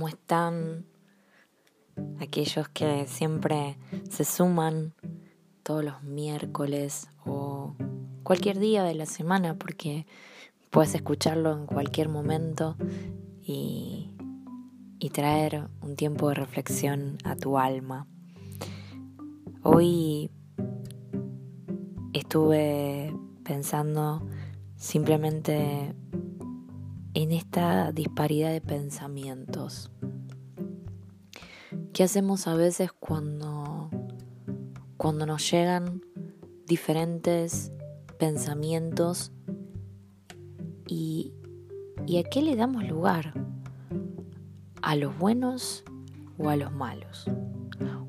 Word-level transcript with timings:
¿Cómo 0.00 0.08
están 0.08 0.86
aquellos 2.20 2.70
que 2.70 3.06
siempre 3.06 3.76
se 4.08 4.24
suman 4.24 4.94
todos 5.62 5.84
los 5.84 6.02
miércoles 6.02 7.10
o 7.26 7.76
cualquier 8.22 8.58
día 8.58 8.82
de 8.82 8.94
la 8.94 9.04
semana? 9.04 9.58
Porque 9.58 10.06
puedes 10.70 10.94
escucharlo 10.94 11.52
en 11.52 11.66
cualquier 11.66 12.08
momento 12.08 12.78
y, 13.42 14.10
y 14.98 15.10
traer 15.10 15.68
un 15.82 15.96
tiempo 15.96 16.30
de 16.30 16.34
reflexión 16.34 17.18
a 17.24 17.36
tu 17.36 17.58
alma. 17.58 18.06
Hoy 19.62 20.30
estuve 22.14 23.14
pensando 23.44 24.26
simplemente 24.76 25.94
en 27.14 27.32
esta 27.32 27.92
disparidad 27.92 28.52
de 28.52 28.60
pensamientos. 28.60 29.90
¿Qué 31.92 32.04
hacemos 32.04 32.46
a 32.46 32.54
veces 32.54 32.92
cuando, 32.92 33.90
cuando 34.96 35.26
nos 35.26 35.50
llegan 35.50 36.02
diferentes 36.66 37.72
pensamientos 38.18 39.32
y, 40.86 41.32
y 42.06 42.18
a 42.18 42.22
qué 42.22 42.42
le 42.42 42.54
damos 42.54 42.86
lugar? 42.88 43.34
¿A 44.82 44.96
los 44.96 45.16
buenos 45.18 45.84
o 46.38 46.48
a 46.48 46.56
los 46.56 46.72
malos? 46.72 47.26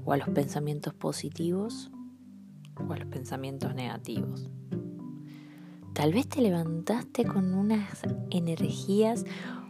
¿O 0.05 0.13
a 0.13 0.17
los 0.17 0.29
pensamientos 0.29 0.93
positivos 0.93 1.91
o 2.75 2.93
a 2.93 2.97
los 2.97 3.07
pensamientos 3.07 3.73
negativos? 3.75 4.49
Tal 5.93 6.13
vez 6.13 6.27
te 6.27 6.41
levantaste 6.41 7.25
con 7.25 7.53
unas 7.53 8.01
energías 8.29 9.25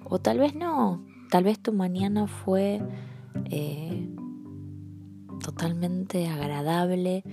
o 0.06 0.20
tal 0.20 0.40
vez 0.40 0.56
no. 0.56 1.06
Tal 1.32 1.44
vez 1.44 1.59
tu 1.59 1.73
mañana 1.73 2.28
fue 2.28 2.82
eh, 3.46 4.09
totalmente 5.44 6.28
agradable. 6.28 7.23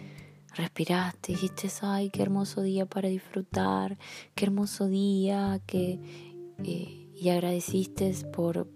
Respiraste, 0.54 1.32
dijiste, 1.32 1.68
ay, 1.82 2.10
qué 2.10 2.22
hermoso 2.22 2.62
día 2.62 2.86
para 2.86 3.08
disfrutar, 3.08 3.98
qué 4.34 4.46
hermoso 4.46 4.88
día, 4.88 5.60
que, 5.66 6.00
eh, 6.64 7.10
y 7.14 7.28
agradeciste 7.28 8.12
por, 8.32 8.68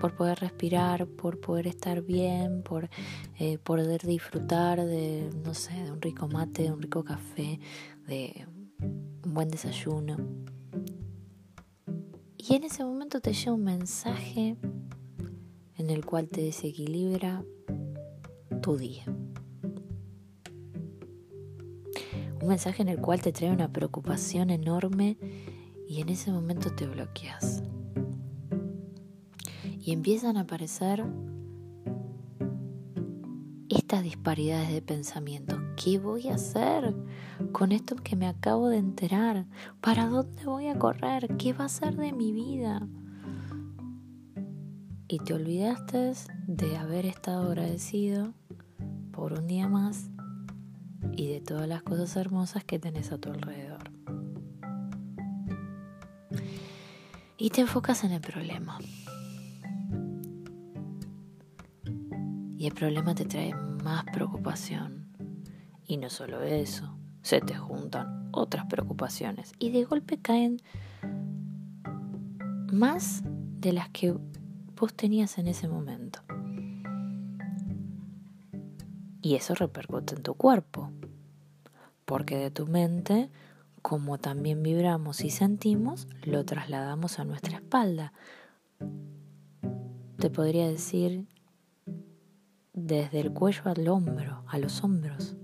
por 0.00 0.14
poder 0.14 0.38
respirar, 0.40 1.06
por 1.06 1.40
poder 1.40 1.66
estar 1.66 2.02
bien, 2.02 2.62
por 2.62 2.90
eh, 3.38 3.58
poder 3.58 4.06
disfrutar 4.06 4.84
de, 4.84 5.30
no 5.44 5.54
sé, 5.54 5.72
de 5.72 5.90
un 5.90 6.02
rico 6.02 6.28
mate, 6.28 6.64
de 6.64 6.72
un 6.72 6.82
rico 6.82 7.02
café, 7.02 7.58
de 8.10 8.46
un 9.24 9.34
buen 9.34 9.48
desayuno. 9.48 10.16
Y 12.36 12.54
en 12.56 12.64
ese 12.64 12.84
momento 12.84 13.20
te 13.20 13.32
llega 13.32 13.52
un 13.52 13.64
mensaje 13.64 14.56
en 15.76 15.90
el 15.90 16.04
cual 16.04 16.28
te 16.28 16.42
desequilibra 16.42 17.44
tu 18.60 18.76
día. 18.76 19.04
Un 22.42 22.48
mensaje 22.48 22.82
en 22.82 22.88
el 22.88 23.00
cual 23.00 23.22
te 23.22 23.32
trae 23.32 23.52
una 23.52 23.72
preocupación 23.72 24.50
enorme 24.50 25.16
y 25.86 26.00
en 26.00 26.08
ese 26.08 26.32
momento 26.32 26.74
te 26.74 26.86
bloqueas. 26.86 27.62
Y 29.78 29.92
empiezan 29.92 30.36
a 30.36 30.40
aparecer 30.40 31.04
estas 33.68 34.02
disparidades 34.02 34.72
de 34.72 34.82
pensamiento. 34.82 35.69
¿Qué 35.76 35.98
voy 35.98 36.28
a 36.28 36.34
hacer 36.34 36.94
con 37.52 37.72
esto 37.72 37.96
que 37.96 38.16
me 38.16 38.26
acabo 38.26 38.68
de 38.68 38.78
enterar? 38.78 39.46
¿Para 39.80 40.06
dónde 40.06 40.44
voy 40.44 40.68
a 40.68 40.78
correr? 40.78 41.36
¿Qué 41.36 41.52
va 41.52 41.66
a 41.66 41.68
ser 41.68 41.96
de 41.96 42.12
mi 42.12 42.32
vida? 42.32 42.86
Y 45.08 45.18
te 45.18 45.34
olvidaste 45.34 46.12
de 46.46 46.76
haber 46.76 47.06
estado 47.06 47.48
agradecido 47.48 48.32
por 49.10 49.32
un 49.32 49.46
día 49.46 49.68
más 49.68 50.10
y 51.12 51.28
de 51.32 51.40
todas 51.40 51.66
las 51.66 51.82
cosas 51.82 52.14
hermosas 52.16 52.64
que 52.64 52.78
tenés 52.78 53.10
a 53.12 53.18
tu 53.18 53.30
alrededor. 53.30 53.90
Y 57.36 57.50
te 57.50 57.62
enfocas 57.62 58.04
en 58.04 58.12
el 58.12 58.20
problema. 58.20 58.78
Y 62.58 62.66
el 62.66 62.74
problema 62.74 63.14
te 63.14 63.24
trae 63.24 63.54
más 63.82 64.04
preocupación. 64.12 65.09
Y 65.90 65.96
no 65.96 66.08
solo 66.08 66.40
eso, 66.42 66.96
se 67.20 67.40
te 67.40 67.56
juntan 67.56 68.28
otras 68.30 68.64
preocupaciones. 68.66 69.54
Y 69.58 69.72
de 69.72 69.82
golpe 69.82 70.18
caen 70.18 70.62
más 72.72 73.24
de 73.58 73.72
las 73.72 73.88
que 73.88 74.14
vos 74.76 74.94
tenías 74.94 75.36
en 75.38 75.48
ese 75.48 75.66
momento. 75.66 76.20
Y 79.20 79.34
eso 79.34 79.56
repercute 79.56 80.14
en 80.14 80.22
tu 80.22 80.34
cuerpo. 80.34 80.92
Porque 82.04 82.36
de 82.36 82.52
tu 82.52 82.68
mente, 82.68 83.28
como 83.82 84.16
también 84.18 84.62
vibramos 84.62 85.24
y 85.24 85.30
sentimos, 85.30 86.06
lo 86.22 86.44
trasladamos 86.44 87.18
a 87.18 87.24
nuestra 87.24 87.56
espalda. 87.56 88.12
Te 90.18 90.30
podría 90.30 90.68
decir 90.68 91.26
desde 92.74 93.18
el 93.18 93.32
cuello 93.32 93.62
al 93.64 93.88
hombro, 93.88 94.44
a 94.46 94.56
los 94.56 94.84
hombros, 94.84 95.36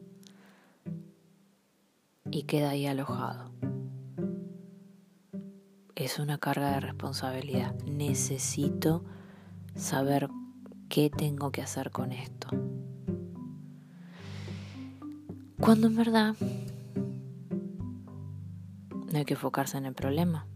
y 2.31 2.45
queda 2.45 2.71
ahí 2.71 2.87
alojado. 2.87 3.51
Es 5.95 6.19
una 6.19 6.39
carga 6.39 6.73
de 6.73 6.81
responsabilidad. 6.81 7.75
Necesito 7.85 9.05
saber 9.75 10.29
qué 10.89 11.11
tengo 11.11 11.51
que 11.51 11.63
hacer 11.63 11.91
con 11.91 12.13
esto. 12.13 12.49
Cuando 15.61 15.87
en 15.87 15.97
verdad 15.97 16.37
no 19.13 19.19
hay 19.19 19.25
que 19.25 19.35
enfocarse 19.35 19.79
en 19.79 19.87
el 19.87 19.95
problema, 19.95 20.47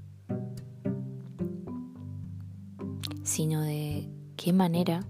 sino 3.23 3.63
de 3.63 4.09
qué 4.37 4.53
manera 4.53 5.01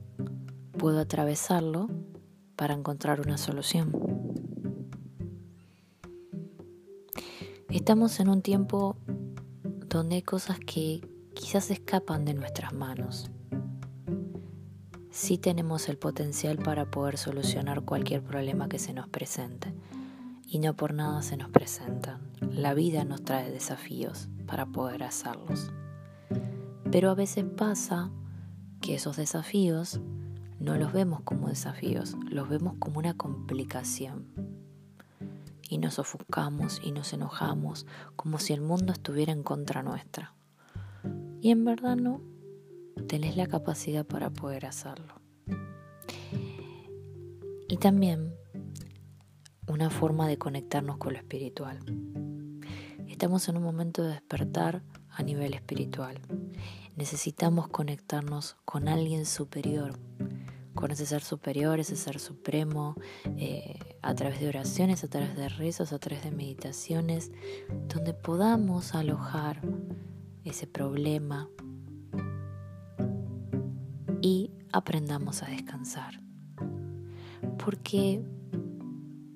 puedo 0.79 1.01
atravesarlo 1.01 1.89
para 2.57 2.75
encontrar 2.75 3.21
una 3.21 3.37
solución. 3.37 4.10
Estamos 7.73 8.19
en 8.19 8.29
un 8.29 8.43
tiempo 8.43 8.97
donde 9.89 10.17
hay 10.17 10.23
cosas 10.23 10.59
que 10.59 11.09
quizás 11.35 11.71
escapan 11.71 12.25
de 12.25 12.35
nuestras 12.35 12.73
manos. 12.73 13.31
Sí 15.11 15.39
tenemos 15.39 15.89
el 15.89 15.97
potencial 15.97 16.59
para 16.59 16.91
poder 16.91 17.17
solucionar 17.17 17.83
cualquier 17.83 18.23
problema 18.25 18.69
que 18.69 18.81
se 18.81 18.93
nos 18.93 19.09
presente. 19.09 19.73
Y 20.49 20.59
no 20.59 20.75
por 20.75 20.95
nada 20.95 21.23
se 21.23 21.37
nos 21.37 21.49
presentan. 21.51 22.33
La 22.51 22.75
vida 22.75 23.05
nos 23.05 23.23
trae 23.23 23.53
desafíos 23.53 24.29
para 24.49 24.67
poder 24.67 25.05
hacerlos. 25.05 25.71
Pero 26.91 27.09
a 27.09 27.15
veces 27.15 27.45
pasa 27.45 28.11
que 28.81 28.97
esos 28.97 29.17
desafíos 29.17 30.01
no 30.59 30.77
los 30.77 30.93
vemos 30.93 31.21
como 31.21 31.49
desafíos, 31.49 32.17
los 32.29 32.49
vemos 32.49 32.75
como 32.81 32.99
una 32.99 33.15
complicación. 33.15 34.50
Y 35.71 35.79
nos 35.79 36.01
ofuscamos 36.01 36.81
y 36.85 36.91
nos 36.91 37.13
enojamos 37.13 37.87
como 38.17 38.41
si 38.41 38.53
el 38.53 38.61
mundo 38.61 38.93
estuviera 38.93 39.33
en 39.33 39.45
contra 39.45 39.83
nuestra. 39.85 40.35
Y 41.41 41.53
en 41.53 41.65
verdad 41.65 41.97
no, 41.97 42.21
tenés 43.07 43.37
la 43.37 43.47
capacidad 43.47 44.05
para 44.05 44.31
poder 44.31 44.67
hacerlo. 44.67 45.15
Y 47.69 47.77
también 47.77 48.35
una 49.69 49.91
forma 49.91 50.27
de 50.27 50.37
conectarnos 50.37 50.99
con 50.99 51.13
lo 51.13 51.21
espiritual. 51.21 51.79
Estamos 53.07 53.49
en 53.49 53.57
un 53.57 53.63
momento 53.63 54.03
de 54.03 54.11
despertar 54.11 54.83
a 55.09 55.23
nivel 55.23 55.55
espiritual. 55.55 56.19
Necesitamos 56.97 57.69
conectarnos 57.69 58.57
con 58.65 58.89
alguien 58.89 59.25
superior, 59.25 60.01
con 60.81 60.91
ese 60.91 61.05
ser 61.05 61.23
superior, 61.23 61.79
ese 61.79 61.95
ser 61.95 62.19
supremo, 62.19 62.97
eh, 63.37 63.79
a 64.03 64.15
través 64.15 64.41
de 64.41 64.49
oraciones, 64.49 65.05
a 65.05 65.09
través 65.09 65.37
de 65.37 65.49
rezos, 65.51 65.93
a 65.93 65.99
través 65.99 66.25
de 66.25 66.31
meditaciones, 66.31 67.31
donde 67.87 68.15
podamos 68.15 68.95
alojar 68.95 69.61
ese 70.43 70.67
problema 70.67 71.49
y 74.23 74.51
aprendamos 74.73 75.43
a 75.43 75.47
descansar. 75.47 76.21
Porque 77.63 78.25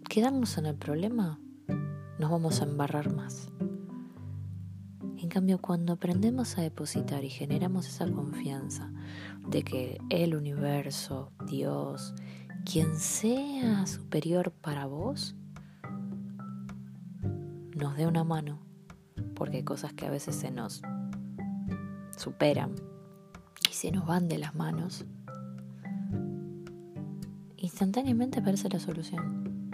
quedarnos 0.09 0.57
en 0.57 0.67
el 0.67 0.77
problema 0.77 1.39
nos 2.19 2.31
vamos 2.31 2.61
a 2.61 2.65
embarrar 2.65 3.15
más. 3.15 3.49
En 5.19 5.29
cambio, 5.29 5.59
cuando 5.59 5.93
aprendemos 5.93 6.57
a 6.57 6.63
depositar 6.63 7.25
y 7.25 7.29
generamos 7.29 7.87
esa 7.89 8.11
confianza 8.11 8.94
de 9.49 9.63
que 9.63 9.99
el 10.11 10.35
universo, 10.35 11.33
Dios, 11.47 12.15
quien 12.65 12.97
sea 12.97 13.87
superior 13.87 14.53
para 14.53 14.87
vos, 14.87 15.37
nos 17.77 17.97
dé 17.97 18.07
una 18.07 18.25
mano, 18.25 18.61
porque 19.35 19.59
hay 19.59 19.65
cosas 19.65 19.93
que 19.93 20.07
a 20.07 20.11
veces 20.11 20.35
se 20.35 20.51
nos 20.51 20.83
superan 22.17 22.75
y 23.71 23.75
se 23.75 23.91
nos 23.91 24.07
van 24.07 24.29
de 24.29 24.39
las 24.39 24.55
manos, 24.55 25.05
instantáneamente 27.57 28.41
aparece 28.41 28.69
la 28.69 28.79
solución. 28.79 29.71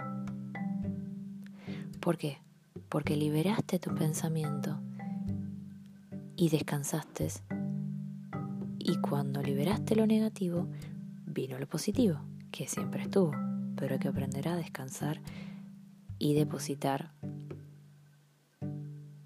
¿Por 1.99 2.17
qué? 2.17 2.39
Porque 2.89 3.15
liberaste 3.15 3.77
tu 3.77 3.93
pensamiento 3.93 4.79
y 6.35 6.49
descansaste. 6.49 7.29
Y 8.91 8.97
cuando 8.97 9.41
liberaste 9.41 9.95
lo 9.95 10.05
negativo, 10.05 10.67
vino 11.25 11.57
lo 11.57 11.65
positivo, 11.65 12.19
que 12.51 12.67
siempre 12.67 13.03
estuvo, 13.03 13.31
pero 13.77 13.97
que 13.99 14.09
aprender 14.09 14.49
a 14.49 14.57
descansar 14.57 15.21
y 16.19 16.33
depositar 16.33 17.13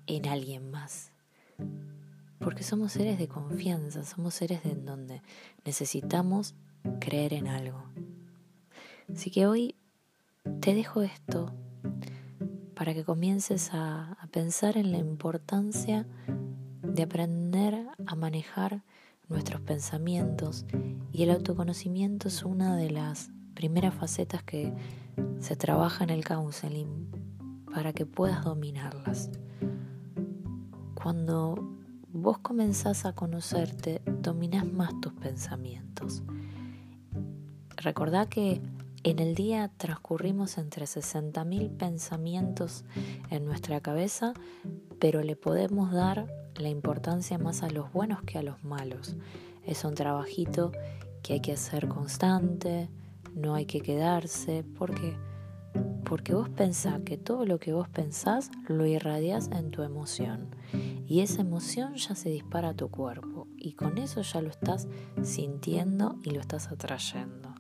en 0.06 0.28
alguien 0.28 0.70
más. 0.70 1.12
Porque 2.38 2.62
somos 2.62 2.92
seres 2.92 3.18
de 3.18 3.28
confianza, 3.28 4.04
somos 4.04 4.36
seres 4.36 4.62
de 4.62 4.74
en 4.74 4.86
donde 4.86 5.24
necesitamos 5.66 6.54
creer 7.00 7.34
en 7.34 7.48
algo. 7.48 7.86
Así 9.12 9.32
que 9.32 9.48
hoy 9.48 9.74
te 10.60 10.76
dejo 10.76 11.02
esto 11.02 11.56
para 12.76 12.94
que 12.94 13.04
comiences 13.04 13.74
a, 13.74 14.12
a 14.12 14.28
pensar 14.28 14.78
en 14.78 14.92
la 14.92 15.00
importancia 15.00 16.06
de 16.84 17.02
aprender 17.02 17.88
a 18.06 18.16
manejar 18.16 18.84
nuestros 19.30 19.62
pensamientos 19.62 20.66
y 21.12 21.24
el 21.24 21.32
autoconocimiento 21.32 22.28
es 22.28 22.44
una 22.44 22.76
de 22.76 22.92
las 22.92 23.32
primeras 23.54 23.94
facetas 23.94 24.44
que 24.44 24.74
se 25.40 25.56
trabaja 25.56 26.04
en 26.04 26.10
el 26.10 26.24
counseling 26.24 27.08
para 27.74 27.94
que 27.94 28.06
puedas 28.06 28.44
dominarlas. 28.44 29.30
Cuando 30.94 31.56
vos 32.12 32.38
comenzás 32.40 33.06
a 33.06 33.14
conocerte, 33.14 34.02
dominás 34.06 34.66
más 34.66 35.00
tus 35.02 35.14
pensamientos. 35.14 36.24
Recordá 37.78 38.28
que 38.28 38.62
en 39.06 39.20
el 39.20 39.36
día 39.36 39.70
transcurrimos 39.78 40.58
entre 40.58 40.88
60.000 40.88 41.78
pensamientos 41.78 42.86
en 43.30 43.46
nuestra 43.46 43.80
cabeza, 43.80 44.34
pero 45.00 45.22
le 45.22 45.36
podemos 45.36 45.92
dar 45.92 46.26
la 46.56 46.70
importancia 46.70 47.38
más 47.38 47.62
a 47.62 47.70
los 47.70 47.94
buenos 47.94 48.24
que 48.24 48.40
a 48.40 48.42
los 48.42 48.64
malos. 48.64 49.16
Es 49.64 49.86
un 49.86 49.94
trabajito 49.94 50.72
que 51.22 51.34
hay 51.34 51.40
que 51.40 51.52
hacer 51.52 51.88
constante, 51.88 52.90
no 53.36 53.54
hay 53.54 53.68
que 53.68 53.82
quedarse, 53.82 54.66
porque 54.76 55.16
porque 56.04 56.34
vos 56.34 56.50
pensás 56.50 57.02
que 57.02 57.18
todo 57.18 57.46
lo 57.46 57.60
que 57.60 57.74
vos 57.74 57.90
pensás 57.90 58.50
lo 58.68 58.86
irradias 58.86 59.50
en 59.52 59.72
tu 59.72 59.82
emoción 59.82 60.56
y 61.08 61.22
esa 61.22 61.42
emoción 61.42 61.96
ya 61.96 62.16
se 62.16 62.30
dispara 62.30 62.70
a 62.70 62.74
tu 62.76 62.90
cuerpo 62.90 63.48
y 63.58 63.74
con 63.74 63.98
eso 63.98 64.22
ya 64.22 64.42
lo 64.42 64.50
estás 64.50 64.88
sintiendo 65.24 66.16
y 66.24 66.30
lo 66.30 66.42
estás 66.42 66.72
atrayendo. 66.72 67.55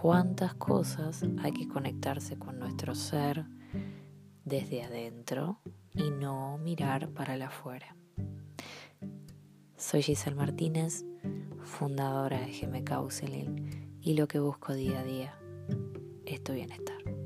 ¿Cuántas 0.00 0.54
cosas 0.54 1.22
hay 1.42 1.52
que 1.52 1.68
conectarse 1.68 2.38
con 2.38 2.58
nuestro 2.58 2.94
ser 2.94 3.44
desde 4.46 4.82
adentro 4.82 5.60
y 5.92 6.10
no 6.10 6.56
mirar 6.56 7.10
para 7.10 7.34
el 7.34 7.42
afuera? 7.42 7.94
Soy 9.76 10.00
Giselle 10.00 10.36
Martínez, 10.36 11.04
fundadora 11.64 12.40
de 12.40 12.50
GM 12.50 12.82
Counseling 12.82 13.98
y 14.00 14.14
lo 14.14 14.26
que 14.26 14.38
busco 14.38 14.72
día 14.72 15.00
a 15.00 15.04
día 15.04 15.38
es 16.24 16.42
tu 16.42 16.54
bienestar. 16.54 17.19